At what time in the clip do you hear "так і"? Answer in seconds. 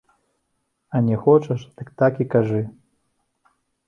2.03-2.27